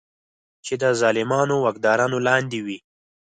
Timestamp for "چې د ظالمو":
0.65-1.57